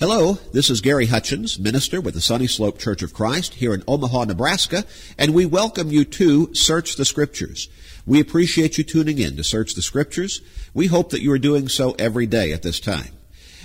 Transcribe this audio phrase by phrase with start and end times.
[0.00, 3.84] Hello, this is Gary Hutchins, minister with the Sunny Slope Church of Christ here in
[3.86, 4.86] Omaha, Nebraska,
[5.18, 7.68] and we welcome you to Search the Scriptures.
[8.06, 10.40] We appreciate you tuning in to Search the Scriptures.
[10.72, 13.10] We hope that you are doing so every day at this time.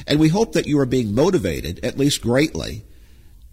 [0.06, 2.84] And we hope that you are being motivated, at least greatly,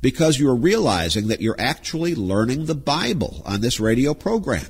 [0.01, 4.67] because you are realizing that you're actually learning the Bible on this radio program.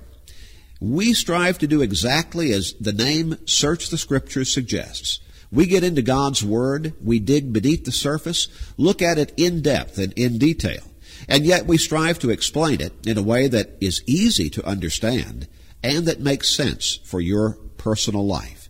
[0.83, 5.21] We strive to do exactly as the name Search the Scriptures suggests.
[5.53, 8.49] We get into God's Word, we dig beneath the surface,
[8.79, 10.83] look at it in depth and in detail,
[11.29, 15.47] and yet we strive to explain it in a way that is easy to understand
[15.83, 18.69] and that makes sense for your personal life.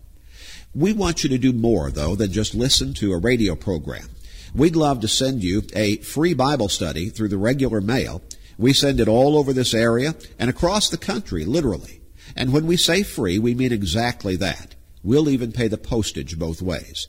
[0.74, 4.08] We want you to do more, though, than just listen to a radio program.
[4.54, 8.22] We'd love to send you a free Bible study through the regular mail.
[8.58, 12.00] We send it all over this area and across the country, literally.
[12.34, 14.74] And when we say free, we mean exactly that.
[15.02, 17.08] We'll even pay the postage both ways.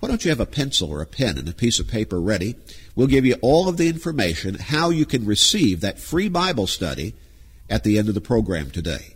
[0.00, 2.56] Why don't you have a pencil or a pen and a piece of paper ready?
[2.96, 7.14] We'll give you all of the information how you can receive that free Bible study
[7.70, 9.14] at the end of the program today.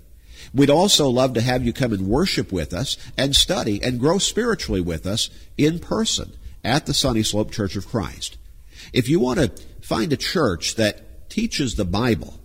[0.55, 4.19] We'd also love to have you come and worship with us and study and grow
[4.19, 8.39] spiritually with us in person at the Sunny Slope Church of Christ.
[8.93, 9.49] If you want to
[9.81, 12.41] find a church that teaches the Bible,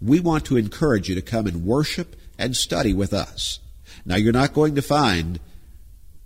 [0.00, 3.60] we want to encourage you to come and worship and study with us.
[4.06, 5.40] Now, you're not going to find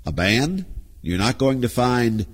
[0.06, 0.66] a band,
[1.02, 2.26] you're not going to find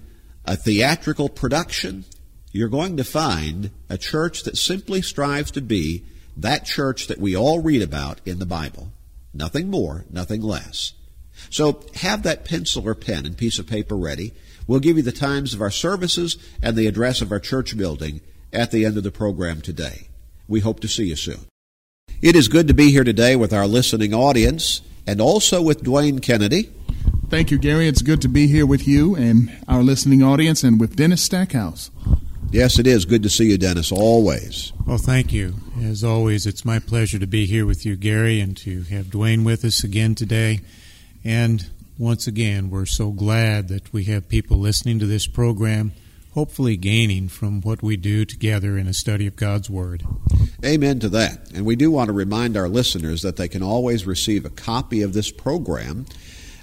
[0.45, 2.05] a theatrical production.
[2.53, 6.05] You're going to find a church that simply strives to be
[6.37, 8.93] that church that we all read about in the Bible.
[9.35, 10.95] Nothing more, nothing less.
[11.51, 14.33] So have that pencil or pen and piece of paper ready.
[14.67, 18.21] We'll give you the times of our services and the address of our church building
[18.53, 20.09] at the end of the program today.
[20.49, 21.41] We hope to see you soon.
[22.23, 26.23] It is good to be here today with our listening audience and also with Dwayne
[26.23, 26.71] Kennedy.
[27.29, 27.89] Thank you, Gary.
[27.89, 31.91] It's good to be here with you and our listening audience and with Dennis Stackhouse.
[32.51, 33.05] Yes, it is.
[33.05, 34.73] Good to see you, Dennis, always.
[34.87, 35.55] Well, thank you.
[35.83, 39.45] As always, it's my pleasure to be here with you, Gary, and to have Dwayne
[39.45, 40.61] with us again today.
[41.25, 45.93] And once again, we're so glad that we have people listening to this program,
[46.37, 50.07] hopefully gaining from what we do together in a study of God's Word.
[50.63, 51.51] Amen to that.
[51.55, 55.01] And we do want to remind our listeners that they can always receive a copy
[55.01, 56.05] of this program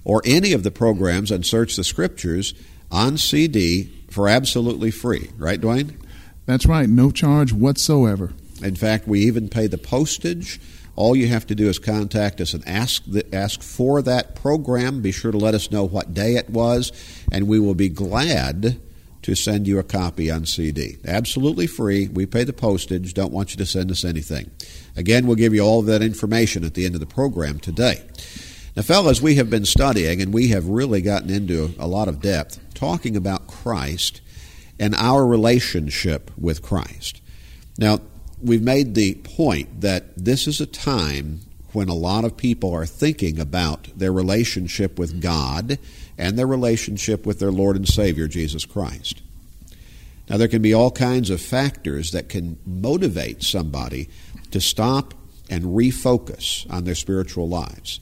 [0.04, 2.54] or any of the programs on Search the Scriptures
[2.92, 5.32] on CD for absolutely free.
[5.40, 6.00] Right, Dwayne?
[6.46, 6.88] That's right.
[6.88, 8.32] No charge whatsoever.
[8.62, 10.62] In fact, we even pay the postage.
[10.96, 15.02] All you have to do is contact us and ask the, ask for that program.
[15.02, 16.92] Be sure to let us know what day it was,
[17.32, 18.80] and we will be glad
[19.24, 20.98] to send you a copy on CD.
[21.06, 22.08] Absolutely free.
[22.08, 23.14] We pay the postage.
[23.14, 24.52] Don't want you to send us anything.
[24.96, 28.02] Again, we'll give you all of that information at the end of the program today.
[28.76, 32.22] Now, fellas, we have been studying and we have really gotten into a lot of
[32.22, 34.22] depth talking about Christ
[34.80, 37.22] and our relationship with Christ.
[37.78, 38.00] Now,
[38.42, 41.42] we've made the point that this is a time
[41.72, 45.80] when a lot of people are thinking about their relationship with God
[46.18, 49.22] and their relationship with their Lord and Savior, Jesus Christ.
[50.30, 54.10] Now, there can be all kinds of factors that can motivate somebody
[54.52, 55.14] to stop
[55.50, 58.00] and refocus on their spiritual lives.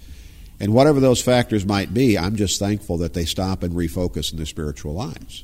[0.59, 4.37] And whatever those factors might be, I'm just thankful that they stop and refocus in
[4.37, 5.43] their spiritual lives.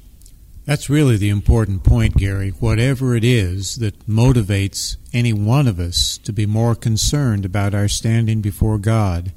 [0.66, 2.50] That's really the important point, Gary.
[2.50, 7.88] Whatever it is that motivates any one of us to be more concerned about our
[7.88, 9.32] standing before God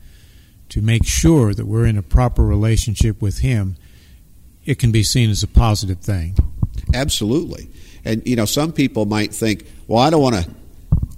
[0.70, 3.76] to make sure that we're in a proper relationship with Him,
[4.64, 6.36] it can be seen as a positive thing.
[6.94, 7.68] Absolutely.
[8.04, 10.50] And, you know, some people might think, well, I don't want to.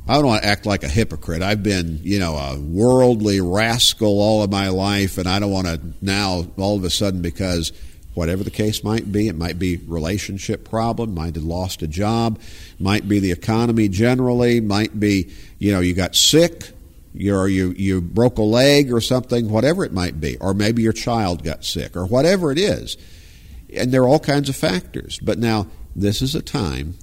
[0.09, 1.43] I don't want to act like a hypocrite.
[1.43, 5.69] I've been, you know, a worldly rascal all of my life, and I don't want
[5.69, 7.73] to now, all of a sudden, because
[8.15, 12.41] whatever the case might be, it might be relationship problem, might have lost a job,
[12.81, 15.31] might be the economy generally, might be,
[15.61, 16.73] you know, you got sick,
[17.15, 20.93] you you you broke a leg or something, whatever it might be, or maybe your
[20.93, 22.97] child got sick, or whatever it is.
[23.75, 25.19] And there are all kinds of factors.
[25.23, 26.95] But now this is a time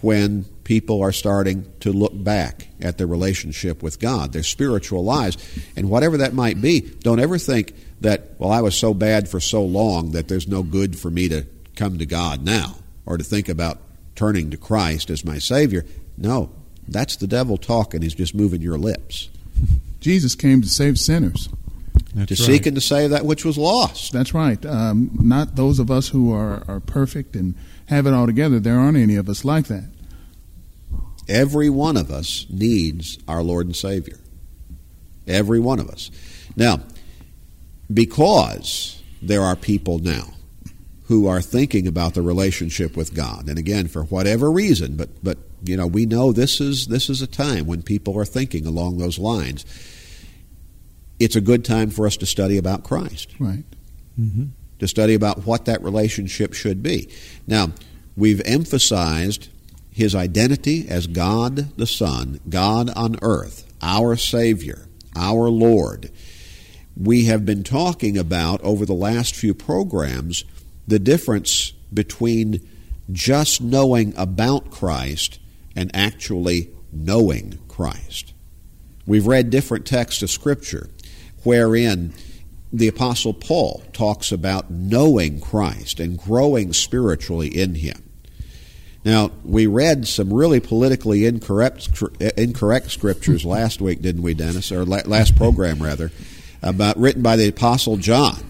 [0.00, 5.36] when people are starting to look back at their relationship with God, their spiritual lives,
[5.76, 6.80] and whatever that might be.
[6.80, 10.62] Don't ever think that, well, I was so bad for so long that there's no
[10.62, 13.80] good for me to come to God now, or to think about
[14.14, 15.84] turning to Christ as my Savior.
[16.16, 16.50] No,
[16.88, 18.02] that's the devil talking.
[18.02, 19.30] He's just moving your lips.
[20.00, 21.48] Jesus came to save sinners.
[22.14, 22.46] That's to right.
[22.46, 24.12] seek and to save that which was lost.
[24.12, 24.64] That's right.
[24.64, 27.54] Um, not those of us who are, are perfect and
[27.86, 28.58] have it all together.
[28.58, 29.90] There aren't any of us like that.
[31.28, 34.18] Every one of us needs our Lord and Savior.
[35.26, 36.10] Every one of us.
[36.54, 36.80] Now,
[37.92, 40.28] because there are people now
[41.04, 43.48] who are thinking about the relationship with God.
[43.48, 47.22] And again, for whatever reason, but but you know, we know this is this is
[47.22, 49.64] a time when people are thinking along those lines.
[51.18, 53.34] It's a good time for us to study about Christ.
[53.38, 53.64] Right.
[54.20, 54.46] Mm-hmm.
[54.80, 57.08] To study about what that relationship should be.
[57.46, 57.68] Now,
[58.16, 59.48] we've emphasized
[59.90, 64.86] his identity as God the Son, God on earth, our Savior,
[65.16, 66.10] our Lord.
[66.96, 70.44] We have been talking about over the last few programs
[70.86, 72.66] the difference between
[73.10, 75.38] just knowing about Christ
[75.76, 78.32] and actually knowing Christ.
[79.06, 80.90] We've read different texts of Scripture
[81.44, 82.12] wherein
[82.72, 88.02] the Apostle Paul talks about knowing Christ and growing spiritually in Him.
[89.04, 92.02] Now, we read some really politically incorrect,
[92.36, 94.72] incorrect scriptures last week, didn't we, Dennis?
[94.72, 96.10] Or last program, rather,
[96.60, 98.44] about written by the Apostle John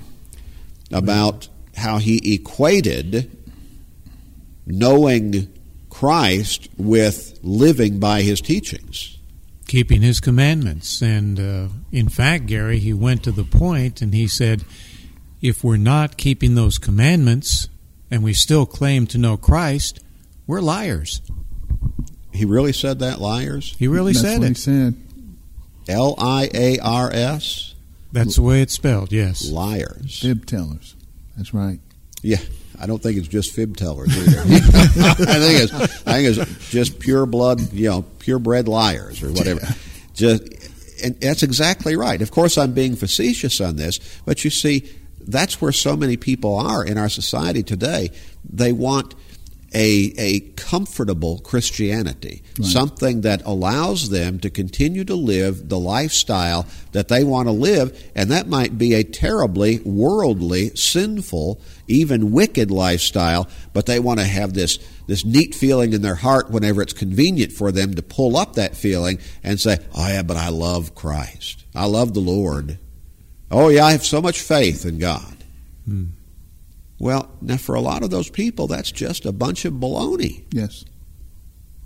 [0.91, 3.31] about how he equated
[4.67, 5.53] knowing
[5.97, 9.17] Christ with living by his teachings.
[9.67, 11.01] Keeping his commandments.
[11.01, 14.63] And uh, in fact, Gary, he went to the point and he said,
[15.41, 17.71] if we're not keeping those commandments
[18.11, 20.01] and we still claim to know Christ,
[20.47, 21.23] we're liars.
[22.31, 23.75] He really said that, liars?
[23.79, 24.57] He really That's said what it.
[24.59, 24.95] he said.
[25.89, 27.75] L I A R S?
[28.13, 29.49] That's the way it's spelled, yes.
[29.51, 30.21] Liars.
[30.21, 30.95] Fib tellers.
[31.39, 31.81] That's right.
[32.21, 32.41] Yeah,
[32.81, 34.41] I don't think it's just fib tellers either.
[34.41, 35.73] I think it's
[36.07, 39.61] I think it's just pure blood, you know, purebred liars or whatever.
[40.15, 40.43] Just
[41.03, 42.21] and that's exactly right.
[42.23, 44.89] Of course, I'm being facetious on this, but you see,
[45.21, 48.11] that's where so many people are in our society today.
[48.49, 49.15] They want
[49.75, 52.69] a, a comfortable Christianity, Right.
[52.69, 58.03] something that allows them to continue to live the lifestyle that they want to live,
[58.15, 64.27] and that might be a terribly worldly, sinful, even wicked lifestyle, but they want to
[64.27, 68.37] have this, this neat feeling in their heart whenever it's convenient for them to pull
[68.37, 71.65] up that feeling and say, Oh, yeah, but I love Christ.
[71.75, 72.79] I love the Lord.
[73.51, 75.37] Oh, yeah, I have so much faith in God.
[75.87, 76.05] Hmm.
[76.99, 80.45] Well, now for a lot of those people, that's just a bunch of baloney.
[80.51, 80.85] Yes.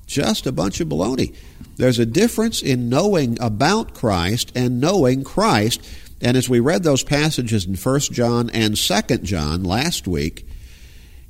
[0.06, 1.34] Just a bunch of baloney.
[1.76, 5.80] There's a difference in knowing about Christ and knowing Christ.
[6.20, 10.46] And as we read those passages in 1 John and 2 John last week,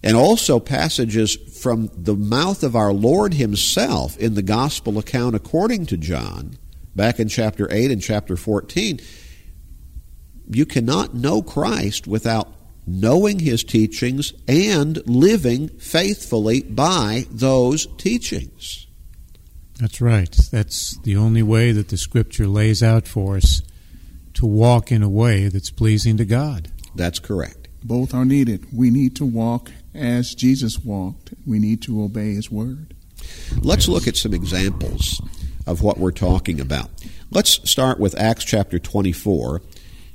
[0.02, 5.86] and also passages from the mouth of our Lord Himself in the Gospel account according
[5.86, 6.56] to John,
[6.96, 9.00] back in chapter 8 and chapter 14,
[10.50, 12.52] you cannot know Christ without
[12.90, 18.86] knowing His teachings and living faithfully by those teachings.
[19.78, 20.36] That's right.
[20.50, 23.62] That's the only way that the Scripture lays out for us
[24.34, 26.70] to walk in a way that's pleasing to God.
[26.94, 27.68] That's correct.
[27.82, 28.66] Both are needed.
[28.72, 31.32] We need to walk as Jesus walked.
[31.46, 32.94] We need to obey his word.
[33.60, 35.20] Let's look at some examples
[35.66, 36.90] of what we're talking about.
[37.30, 39.62] Let's start with Acts chapter 24.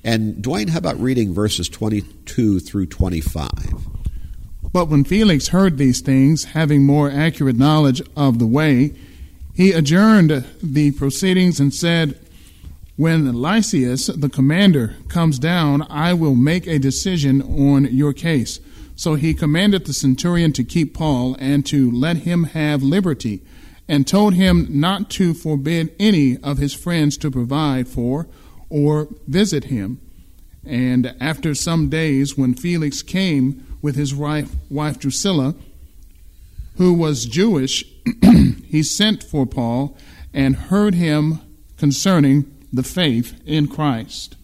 [0.06, 3.50] And Dwayne, how about reading verses 22 through 25?
[4.72, 8.94] But when Felix heard these things, having more accurate knowledge of the way,
[9.56, 12.20] he adjourned the proceedings and said,
[12.98, 18.60] When Lysias, the commander, comes down, I will make a decision on your case.
[18.96, 23.42] So he commanded the centurion to keep Paul and to let him have liberty,
[23.88, 28.28] and told him not to forbid any of his friends to provide for
[28.76, 30.02] or visit him.
[30.66, 34.54] And after some days, when Felix came with his wife,
[35.00, 35.56] Drusilla,
[36.76, 37.86] who was Jewish,
[38.68, 39.98] he sent for Paul
[40.34, 41.40] and heard him
[41.78, 44.36] concerning the faith in Christ.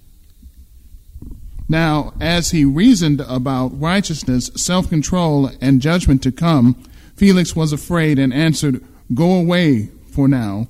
[1.67, 6.75] Now, as he reasoned about righteousness, self control, and judgment to come,
[7.17, 8.81] Felix was afraid and answered,
[9.13, 10.67] Go away for now.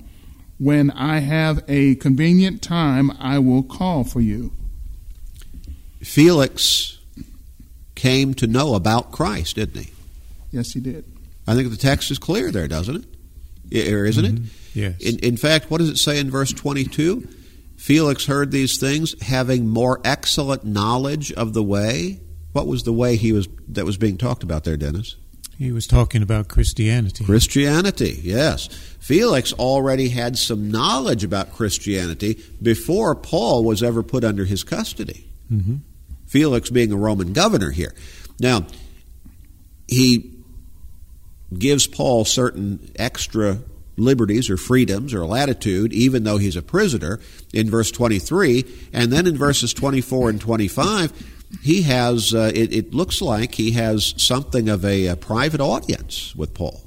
[0.62, 4.52] When I have a convenient time, I will call for you.
[6.00, 7.00] Felix
[7.96, 9.92] came to know about Christ, didn't he?
[10.52, 11.04] Yes, he did.
[11.48, 13.04] I think the text is clear there, doesn't
[13.72, 13.92] it?
[13.92, 14.34] Or isn't it?
[14.36, 14.78] Mm-hmm.
[14.78, 15.00] Yes.
[15.00, 17.26] In, in fact, what does it say in verse 22?
[17.76, 22.20] Felix heard these things, having more excellent knowledge of the way.
[22.52, 25.16] What was the way he was that was being talked about there, Dennis?
[25.62, 27.24] He was talking about Christianity.
[27.24, 28.66] Christianity, yes.
[28.98, 35.28] Felix already had some knowledge about Christianity before Paul was ever put under his custody.
[35.48, 35.76] hmm
[36.26, 37.94] Felix being a Roman governor here.
[38.40, 38.66] Now,
[39.86, 40.32] he
[41.56, 43.58] gives Paul certain extra
[43.96, 47.20] liberties or freedoms or latitude, even though he's a prisoner,
[47.52, 48.64] in verse 23.
[48.92, 51.12] And then in verses 24 and 25,
[51.60, 56.34] he has, uh, it, it, looks like he has something of a, a, private audience
[56.34, 56.80] with Paul.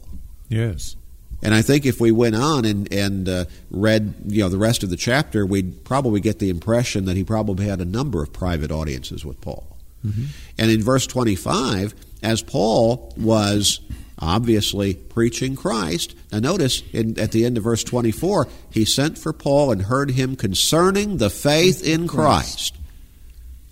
[0.50, 0.96] Yes.
[1.44, 4.84] And I think if we went on and, and uh, read you know the rest
[4.84, 8.34] of the chapter, we'd probably get the impression that he probably had a number of
[8.34, 9.78] private audiences with Paul.
[10.04, 10.26] Mm-hmm.
[10.58, 11.94] And in verse 25,
[12.24, 13.80] as Paul was
[14.18, 16.16] obviously preaching Christ.
[16.32, 20.12] Now, notice in, at the end of verse 24, he sent for Paul and heard
[20.12, 22.78] him concerning the faith in Christ.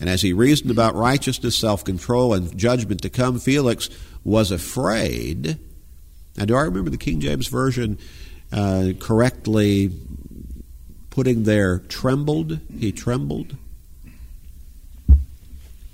[0.03, 3.89] And as he reasoned about righteousness, self control, and judgment to come, Felix
[4.25, 5.57] was afraid.
[6.35, 7.97] Now, do I remember the King James Version
[8.51, 9.93] uh, correctly
[11.09, 12.59] putting there trembled?
[12.77, 13.55] He trembled?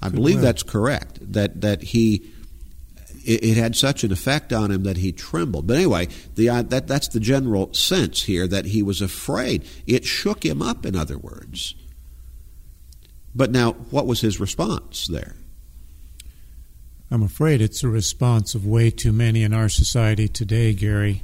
[0.02, 1.20] I believe that's correct.
[1.32, 2.32] That that he
[3.24, 5.68] it, it, had such an effect on him that he trembled.
[5.68, 9.68] But anyway, the, uh, that, that's the general sense here that he was afraid.
[9.86, 11.76] It shook him up, in other words.
[13.36, 15.36] But now, what was his response there?
[17.12, 21.24] I'm afraid it's a response of way too many in our society today, Gary.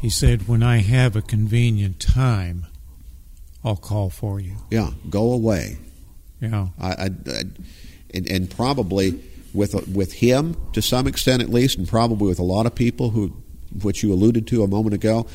[0.00, 2.66] He said, When I have a convenient time,
[3.64, 4.56] I'll call for you.
[4.70, 5.78] Yeah, go away.
[6.40, 6.68] Yeah.
[6.78, 7.42] I, I, I
[8.14, 9.22] and, and probably
[9.52, 13.10] with with him to some extent at least, and probably with a lot of people
[13.10, 13.36] who,
[13.82, 15.26] which you alluded to a moment ago.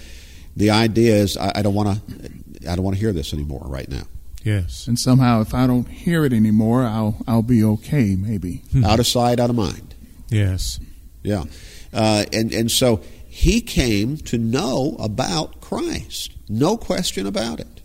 [0.55, 3.65] The idea is I, I don't want to I don't want to hear this anymore
[3.65, 4.03] right now.
[4.43, 8.15] Yes, and somehow if I don't hear it anymore, I'll I'll be okay.
[8.15, 9.95] Maybe out of sight, out of mind.
[10.29, 10.79] Yes,
[11.23, 11.45] yeah,
[11.93, 17.81] uh, and and so he came to know about Christ, no question about it.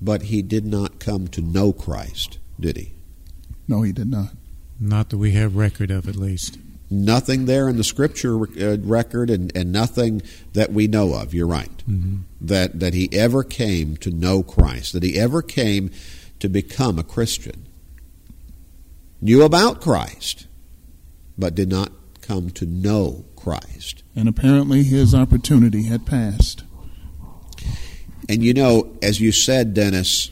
[0.00, 2.94] But he did not come to know Christ, did he?
[3.68, 4.30] No, he did not.
[4.80, 6.58] Not that we have record of, at least.
[6.90, 10.22] Nothing there in the scripture uh, record, and, and nothing
[10.52, 11.32] that we know of.
[11.32, 11.76] You're right.
[11.88, 12.16] Mm-hmm.
[12.40, 14.92] That that he ever came to know Christ.
[14.92, 15.90] That he ever came
[16.40, 17.66] to become a Christian.
[19.20, 20.46] Knew about Christ,
[21.38, 24.02] but did not come to know Christ.
[24.14, 26.64] And apparently, his opportunity had passed.
[28.28, 30.30] And you know, as you said, Dennis,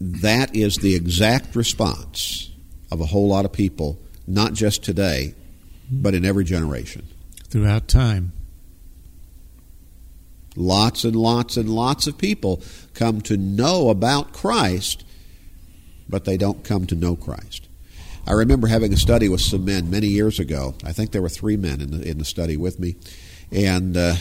[0.00, 2.50] that is the exact response
[2.90, 3.98] of a whole lot of people,
[4.28, 5.34] not just today,
[5.90, 7.06] but in every generation.
[7.48, 8.32] Throughout time.
[10.54, 12.62] Lots and lots and lots of people
[12.94, 15.04] come to know about Christ,
[16.08, 17.68] but they don't come to know Christ.
[18.26, 20.74] I remember having a study with some men many years ago.
[20.84, 22.96] I think there were three men in the, in the study with me.
[23.50, 24.16] And uh,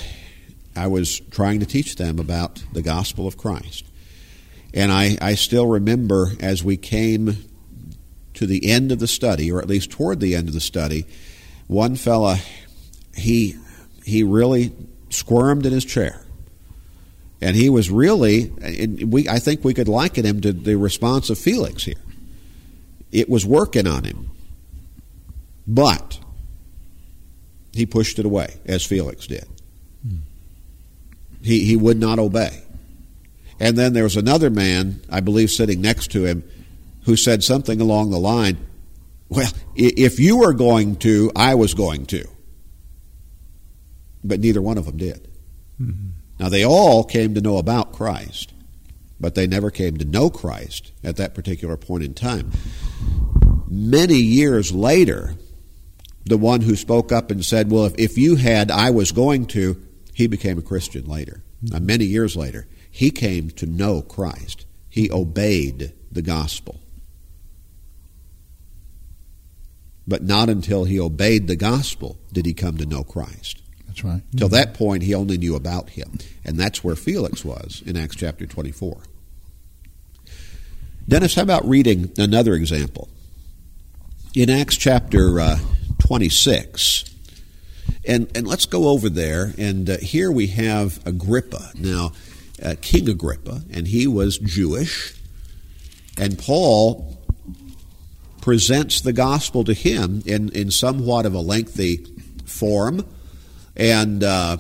[0.76, 3.86] I was trying to teach them about the gospel of Christ.
[4.74, 7.36] And I, I still remember as we came
[8.38, 11.06] to the end of the study, or at least toward the end of the study,
[11.68, 12.38] one fella,
[13.16, 13.56] he,
[14.04, 14.72] he really
[15.10, 16.22] squirmed in his chair.
[17.42, 18.46] And he was really,
[19.04, 21.96] we, I think we could liken him to the response of Felix here.
[23.12, 24.30] It was working on him.
[25.68, 26.20] But
[27.74, 29.46] he pushed it away, as Felix did.
[31.42, 32.64] He, he would not obey.
[33.60, 36.44] And then there was another man, I believe, sitting next to him,
[37.08, 38.58] who said something along the line,
[39.30, 42.28] Well, if you were going to, I was going to.
[44.26, 45.26] But neither one of them did.
[45.82, 46.10] Mm-hmm.
[46.38, 48.54] Now, they all came to know about Christ,
[49.22, 52.52] but they never came to know Christ at that particular point in time.
[53.70, 55.36] Many years later,
[56.26, 59.46] the one who spoke up and said, Well, if, if you had, I was going
[59.48, 59.82] to,
[60.14, 61.74] he became a Christian later, mm-hmm.
[61.74, 62.68] now, many years later.
[62.92, 64.66] He came to know Christ.
[64.90, 66.82] He obeyed the gospel.
[70.08, 73.62] But not until he obeyed the gospel did he come to know Christ.
[73.88, 74.22] That's right.
[74.36, 76.18] Till that point, he only knew about him.
[76.46, 79.02] And that's where Felix was in Acts chapter 24.
[81.10, 83.10] Dennis, how about reading another example?
[84.36, 85.58] In Acts chapter uh,
[86.00, 87.06] 26,
[88.06, 91.72] and, and let's go over there, and uh, here we have Agrippa.
[91.76, 92.12] Now,
[92.64, 95.14] uh, King Agrippa, and he was Jewish.
[96.18, 97.17] And Paul
[98.48, 101.98] presents the gospel to him in, in somewhat of a lengthy
[102.46, 103.06] form.
[103.76, 104.56] And uh,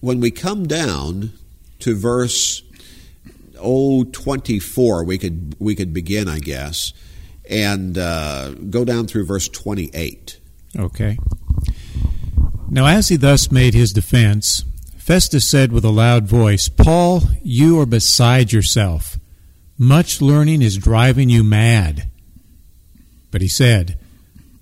[0.00, 1.30] when we come down
[1.78, 2.64] to verse
[3.60, 6.92] oh 24, we could we could begin, I guess,
[7.48, 10.40] and uh, go down through verse 28.
[10.76, 11.16] Okay.
[12.68, 14.64] Now, as he thus made his defense,
[14.96, 19.16] Festus said with a loud voice, Paul, you are beside yourself.
[19.78, 22.08] Much learning is driving you mad.
[23.32, 23.98] But he said,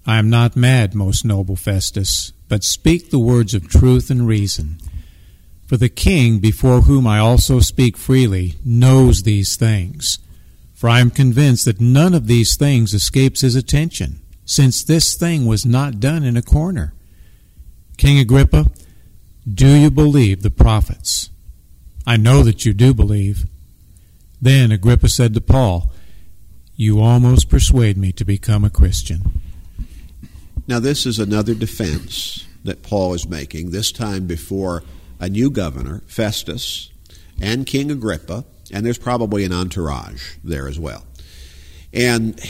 [0.06, 4.78] I am not mad, most noble Festus, but speak the words of truth and reason.
[5.66, 10.18] For the king, before whom I also speak freely, knows these things.
[10.72, 15.44] For I am convinced that none of these things escapes his attention, since this thing
[15.44, 16.94] was not done in a corner.
[17.98, 18.70] King Agrippa,
[19.52, 21.28] do you believe the prophets?
[22.06, 23.46] I know that you do believe.
[24.40, 25.92] Then Agrippa said to Paul,
[26.80, 29.42] You almost persuade me to become a Christian.
[30.66, 34.82] Now, this is another defense that Paul is making, this time before
[35.18, 36.90] a new governor, Festus,
[37.38, 41.04] and King Agrippa, and there's probably an entourage there as well.
[41.92, 42.40] And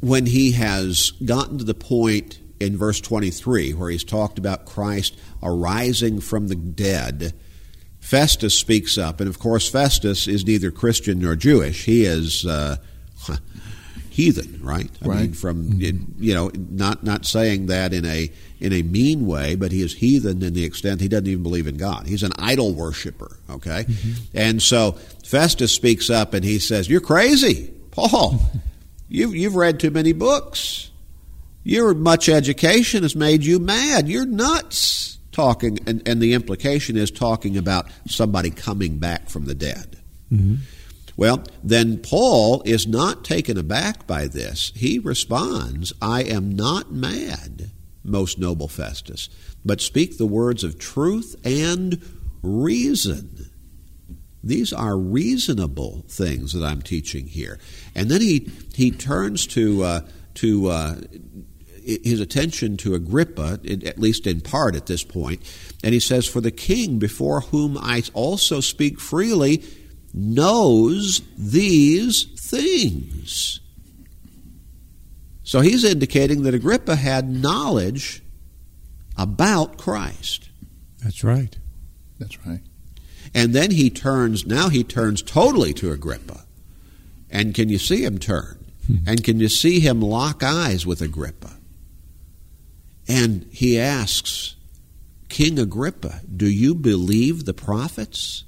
[0.00, 5.18] when he has gotten to the point in verse 23 where he's talked about Christ
[5.42, 7.34] arising from the dead,
[8.00, 9.20] Festus speaks up.
[9.20, 11.84] And of course, Festus is neither Christian nor Jewish.
[11.84, 12.46] He is.
[12.46, 12.78] Uh,
[14.14, 14.88] heathen, right?
[15.02, 15.20] I right.
[15.22, 19.72] mean, from you know, not not saying that in a in a mean way, but
[19.72, 22.06] he is heathen in the extent he doesn't even believe in God.
[22.06, 23.36] He's an idol worshiper.
[23.50, 24.12] Okay, mm-hmm.
[24.32, 24.92] and so
[25.24, 28.38] Festus speaks up and he says, "You're crazy, Paul.
[29.08, 30.90] you've you've read too many books.
[31.64, 34.08] Your much education has made you mad.
[34.08, 39.54] You're nuts." Talking, and, and the implication is talking about somebody coming back from the
[39.56, 39.96] dead.
[40.32, 40.54] Mm-hmm.
[41.16, 44.72] Well, then Paul is not taken aback by this.
[44.74, 47.70] He responds, I am not mad,
[48.02, 49.28] most noble Festus,
[49.64, 52.02] but speak the words of truth and
[52.42, 53.50] reason.
[54.42, 57.58] These are reasonable things that I'm teaching here.
[57.94, 60.00] And then he, he turns to, uh,
[60.34, 60.94] to uh,
[61.84, 65.40] his attention to Agrippa, at least in part at this point,
[65.82, 69.62] and he says, For the king before whom I also speak freely,
[70.14, 73.60] knows these things.
[75.42, 78.22] So he's indicating that Agrippa had knowledge
[79.18, 80.48] about Christ.
[81.02, 81.56] That's right.
[82.18, 82.60] That's right.
[83.34, 86.44] And then he turns, now he turns totally to Agrippa.
[87.28, 88.64] And can you see him turn?
[88.86, 88.96] Hmm.
[89.06, 91.52] And can you see him lock eyes with Agrippa?
[93.08, 94.54] And he asks,
[95.28, 98.44] King Agrippa, do you believe the prophets?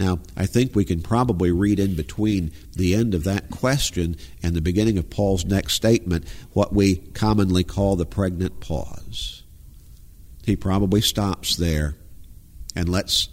[0.00, 4.54] Now, I think we can probably read in between the end of that question and
[4.54, 9.42] the beginning of Paul's next statement what we commonly call the pregnant pause.
[10.44, 11.94] He probably stops there
[12.74, 13.28] and lets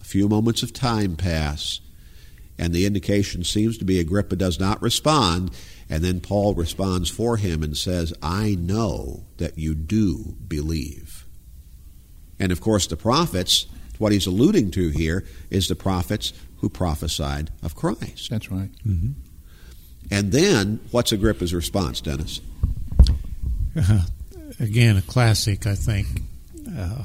[0.00, 1.80] a few moments of time pass,
[2.58, 5.50] and the indication seems to be Agrippa does not respond,
[5.88, 11.26] and then Paul responds for him and says, I know that you do believe.
[12.38, 13.66] And of course, the prophets
[14.00, 18.30] what he's alluding to here is the prophets who prophesied of Christ.
[18.30, 18.70] That's right.
[18.86, 19.10] Mm-hmm.
[20.10, 22.40] And then, what's Agrippa's response, Dennis?
[23.76, 24.04] Uh,
[24.58, 26.22] again, a classic, I think.
[26.76, 27.04] Uh,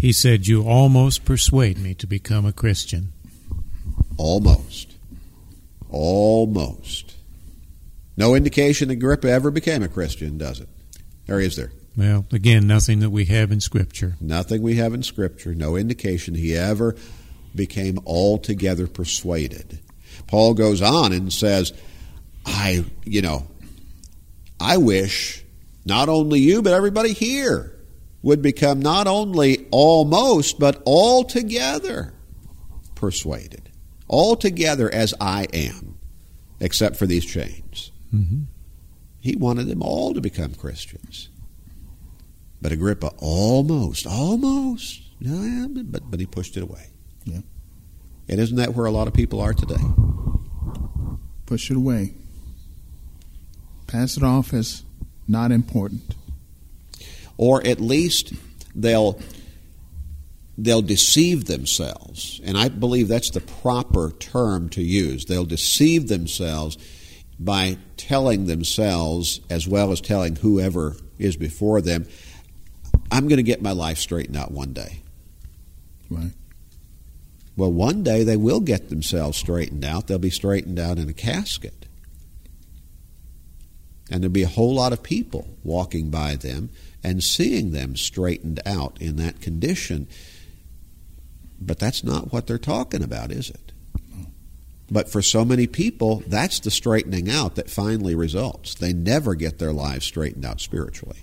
[0.00, 3.12] he said, You almost persuade me to become a Christian.
[4.16, 4.94] Almost.
[5.90, 7.16] Almost.
[8.16, 10.68] No indication that Agrippa ever became a Christian, does it?
[11.28, 11.70] Or is there?
[11.98, 14.14] Well, again, nothing that we have in Scripture.
[14.20, 15.52] Nothing we have in Scripture.
[15.52, 16.94] No indication he ever
[17.56, 19.80] became altogether persuaded.
[20.28, 21.72] Paul goes on and says,
[22.46, 23.48] I, you know,
[24.60, 25.44] I wish
[25.84, 27.76] not only you, but everybody here
[28.22, 32.14] would become not only almost, but altogether
[32.94, 33.70] persuaded.
[34.08, 35.98] Altogether as I am,
[36.60, 37.90] except for these chains.
[38.14, 38.42] Mm-hmm.
[39.18, 41.28] He wanted them all to become Christians.
[42.60, 46.88] But Agrippa almost, almost, but, but he pushed it away.
[47.24, 47.40] Yeah.
[48.28, 49.82] And isn't that where a lot of people are today?
[51.46, 52.14] Push it away.
[53.86, 54.82] Pass it off as
[55.26, 56.14] not important.
[57.36, 58.32] Or at least
[58.74, 59.20] they'll
[60.58, 62.40] they'll deceive themselves.
[62.44, 65.24] And I believe that's the proper term to use.
[65.24, 66.76] They'll deceive themselves
[67.38, 72.06] by telling themselves as well as telling whoever is before them
[73.10, 75.02] I'm going to get my life straightened out one day.
[76.10, 76.32] Right.
[77.56, 80.06] Well, one day they will get themselves straightened out.
[80.06, 81.86] They'll be straightened out in a casket.
[84.10, 86.70] And there'll be a whole lot of people walking by them
[87.02, 90.06] and seeing them straightened out in that condition.
[91.60, 93.72] But that's not what they're talking about, is it?
[94.90, 98.74] But for so many people, that's the straightening out that finally results.
[98.74, 101.18] They never get their lives straightened out spiritually.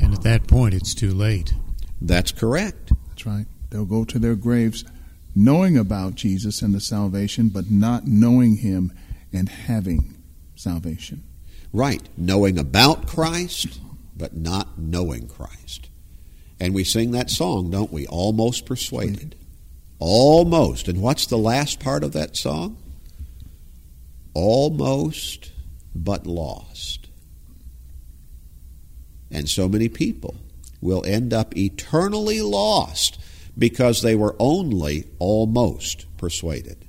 [0.00, 1.54] And at that point, it's too late.
[2.00, 2.92] That's correct.
[3.08, 3.46] That's right.
[3.70, 4.84] They'll go to their graves
[5.34, 8.92] knowing about Jesus and the salvation, but not knowing Him
[9.32, 10.16] and having
[10.56, 11.22] salvation.
[11.72, 12.02] Right.
[12.16, 13.80] Knowing about Christ,
[14.16, 15.88] but not knowing Christ.
[16.58, 18.06] And we sing that song, don't we?
[18.06, 19.36] Almost persuaded.
[19.98, 20.88] Almost.
[20.88, 22.76] And what's the last part of that song?
[24.34, 25.52] almost
[25.94, 26.99] but lost.
[29.30, 30.36] And so many people
[30.80, 33.18] will end up eternally lost
[33.56, 36.84] because they were only almost persuaded.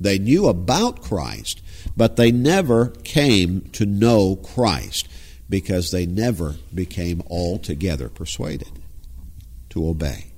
[0.00, 1.62] They knew about Christ,
[1.96, 5.08] but they never came to know Christ
[5.48, 8.80] because they never became altogether persuaded
[9.70, 10.32] to obey.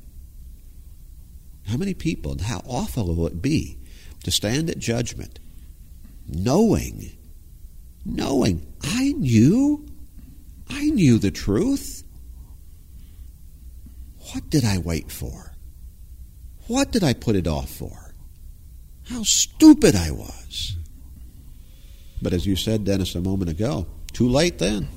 [1.67, 3.79] How many people and how awful will it be
[4.23, 5.39] to stand at judgment
[6.29, 7.13] knowing,
[8.05, 9.87] knowing I knew,
[10.71, 12.03] I knew the truth.
[14.33, 15.55] What did I wait for?
[16.67, 18.15] What did I put it off for?
[19.09, 20.77] How stupid I was.
[22.23, 24.89] But as you said, Dennis, a moment ago, too late then.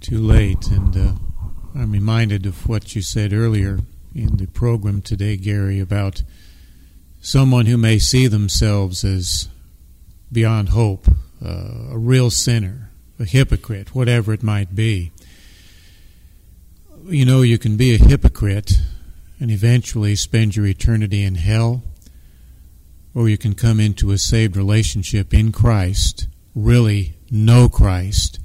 [0.00, 0.66] Too late.
[0.68, 1.12] And uh,
[1.74, 3.78] I'm reminded of what you said earlier
[4.14, 6.22] in the program today, Gary, about
[7.20, 9.48] someone who may see themselves as
[10.32, 11.06] beyond hope,
[11.44, 15.12] uh, a real sinner, a hypocrite, whatever it might be.
[17.06, 18.72] You know, you can be a hypocrite
[19.38, 21.82] and eventually spend your eternity in hell,
[23.14, 28.38] or you can come into a saved relationship in Christ, really know Christ,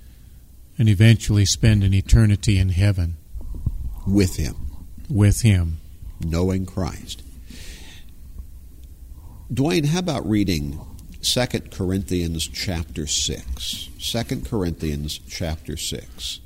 [0.77, 3.17] and eventually spend an eternity in heaven.
[4.07, 4.55] With Him.
[5.09, 5.79] With Him.
[6.19, 7.23] Knowing Christ.
[9.53, 10.79] Dwayne, how about reading
[11.21, 13.89] 2 Corinthians chapter 6?
[13.99, 16.39] 2 Corinthians chapter 6.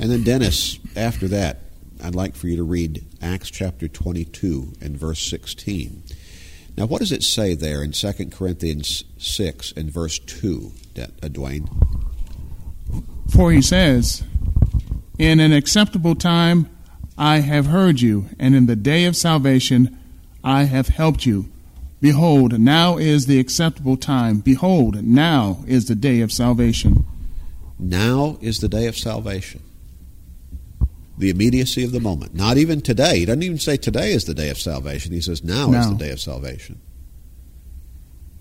[0.00, 1.60] And then, Dennis, after that,
[2.02, 6.02] I'd like for you to read Acts chapter 22 and verse 16.
[6.76, 11.68] Now, what does it say there in 2 Corinthians 6 and verse 2, uh, Dwayne?
[13.30, 14.22] For he says,
[15.18, 16.68] In an acceptable time
[17.16, 19.98] I have heard you, and in the day of salvation
[20.44, 21.50] I have helped you.
[22.00, 24.38] Behold, now is the acceptable time.
[24.38, 27.04] Behold, now is the day of salvation.
[27.78, 29.62] Now is the day of salvation
[31.18, 32.34] the immediacy of the moment.
[32.34, 33.18] Not even today.
[33.18, 35.12] He doesn't even say today is the day of salvation.
[35.12, 35.80] He says now, now.
[35.80, 36.80] is the day of salvation.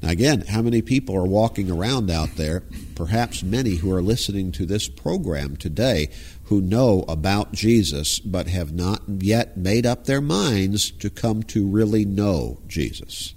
[0.01, 2.61] Now, again, how many people are walking around out there,
[2.93, 6.09] perhaps many who are listening to this program today,
[6.45, 11.67] who know about Jesus but have not yet made up their minds to come to
[11.67, 13.33] really know Jesus?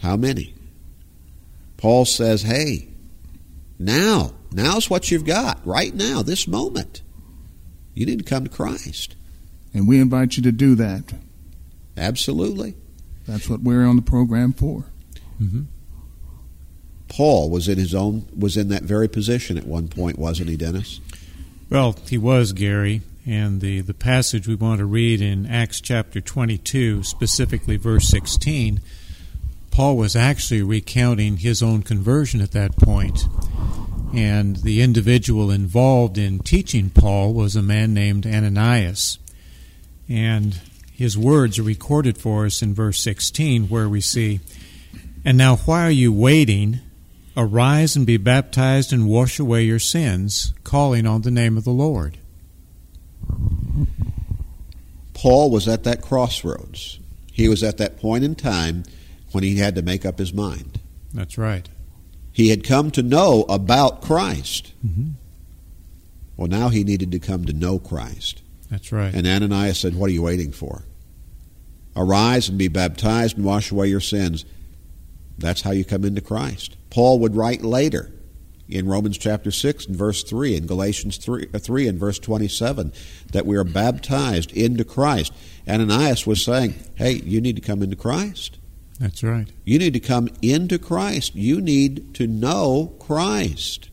[0.00, 0.54] How many?
[1.76, 2.88] Paul says, hey,
[3.78, 7.02] now Now's what you've got right now, this moment.
[7.94, 9.14] You need to come to Christ.
[9.72, 11.12] And we invite you to do that.
[11.96, 12.74] Absolutely.
[13.26, 14.86] That's what we're on the program for.
[15.40, 15.62] Mm-hmm.
[17.08, 20.56] Paul was in his own was in that very position at one point, wasn't he,
[20.56, 21.00] Dennis?
[21.68, 23.02] Well, he was, Gary.
[23.26, 28.80] And the, the passage we want to read in Acts chapter 22, specifically verse 16,
[29.70, 33.26] Paul was actually recounting his own conversion at that point.
[34.12, 39.18] And the individual involved in teaching Paul was a man named Ananias.
[40.08, 40.60] And
[40.92, 44.40] his words are recorded for us in verse 16, where we see,
[45.24, 46.80] And now, why are you waiting?
[47.36, 51.70] Arise and be baptized and wash away your sins, calling on the name of the
[51.70, 52.18] Lord.
[55.14, 56.98] Paul was at that crossroads.
[57.32, 58.84] He was at that point in time
[59.32, 60.80] when he had to make up his mind.
[61.12, 61.68] That's right.
[62.32, 64.72] He had come to know about Christ.
[64.86, 65.10] Mm-hmm.
[66.36, 68.42] Well, now he needed to come to know Christ.
[68.70, 69.12] That's right.
[69.12, 70.84] And Ananias said, What are you waiting for?
[71.96, 74.44] Arise and be baptized and wash away your sins.
[75.36, 76.76] That's how you come into Christ.
[76.88, 78.12] Paul would write later
[78.68, 82.92] in Romans chapter 6 and verse 3, in Galatians 3, uh, 3 and verse 27,
[83.32, 85.32] that we are baptized into Christ.
[85.68, 88.58] Ananias was saying, Hey, you need to come into Christ.
[89.00, 89.50] That's right.
[89.64, 91.34] You need to come into Christ.
[91.34, 93.88] You need to know Christ.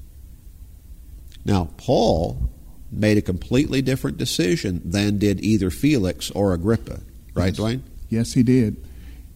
[1.46, 2.50] Now, Paul
[2.91, 7.00] made a completely different decision than did either Felix or Agrippa.
[7.34, 7.60] Right, yes.
[7.60, 7.82] Dwayne?
[8.10, 8.76] Yes, he did.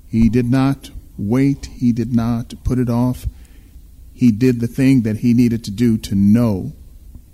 [0.10, 3.26] He did not wait, he did not put it off.
[4.14, 6.74] He did the thing that he needed to do to know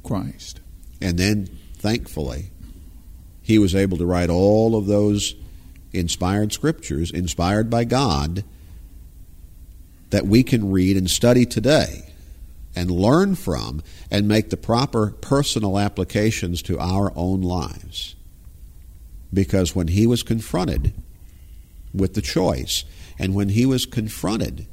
[0.04, 0.60] Christ.
[1.02, 2.52] And then, thankfully,
[3.42, 5.34] he was able to write all of those
[6.00, 8.44] inspired scriptures, inspired by God,
[10.10, 12.14] that we can read and study today
[12.76, 13.82] and learn from
[14.12, 18.16] and make the proper personal applications to our own lives.
[19.34, 20.94] Because when he was confronted
[21.94, 22.86] with the choice,
[23.20, 24.68] and when he was confronted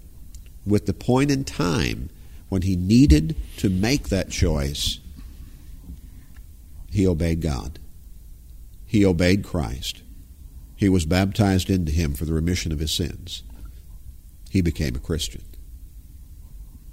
[0.67, 2.11] with the point in time
[2.49, 5.01] when he needed to make that choice,
[6.91, 7.79] he obeyed God.
[8.87, 10.04] He obeyed Christ.
[10.85, 13.43] He was baptized into him for the remission of his sins.
[14.51, 15.43] he became a Christian.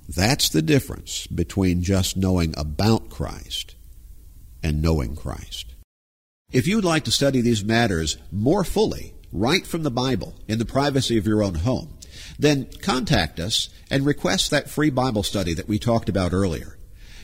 [0.07, 3.75] That's the difference between just knowing about Christ
[4.63, 5.75] and knowing Christ.
[6.53, 10.63] If you'd like to study these matters more fully, right from the Bible, in the
[10.63, 11.97] privacy of your own home,
[12.39, 16.77] then contact us and request that free Bible study that we talked about earlier.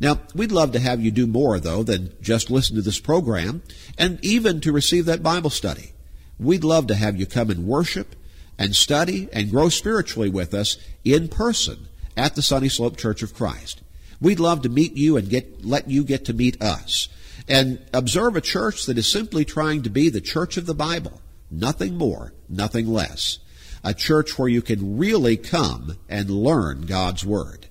[0.00, 3.62] Now, we'd love to have you do more, though, than just listen to this program,
[3.96, 5.92] and even to receive that Bible study.
[6.38, 8.14] We'd love to have you come and worship
[8.58, 13.34] and study and grow spiritually with us in person at the Sunny Slope Church of
[13.34, 13.82] Christ.
[14.20, 17.08] We'd love to meet you and get, let you get to meet us
[17.48, 21.20] and observe a church that is simply trying to be the church of the Bible.
[21.50, 23.38] Nothing more, nothing less.
[23.82, 27.66] A church where you can really come and learn God's Word.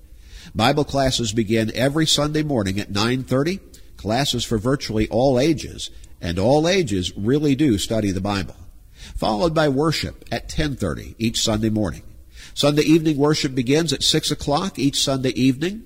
[0.54, 3.60] Bible classes begin every Sunday morning at 9:30.
[3.96, 8.56] Classes for virtually all ages, and all ages really do study the Bible.
[9.16, 12.02] Followed by worship at 10:30 each Sunday morning.
[12.54, 15.84] Sunday evening worship begins at 6 o'clock each Sunday evening.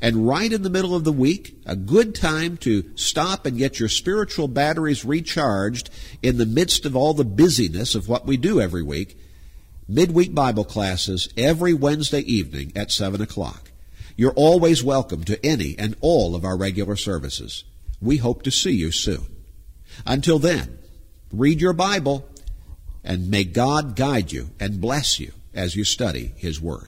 [0.00, 3.80] And right in the middle of the week, a good time to stop and get
[3.80, 5.90] your spiritual batteries recharged
[6.22, 9.18] in the midst of all the busyness of what we do every week.
[9.88, 13.72] Midweek Bible classes every Wednesday evening at 7 o'clock.
[14.16, 17.64] You're always welcome to any and all of our regular services.
[18.00, 19.26] We hope to see you soon.
[20.06, 20.78] Until then,
[21.32, 22.28] read your Bible
[23.02, 26.86] and may God guide you and bless you as you study His Word.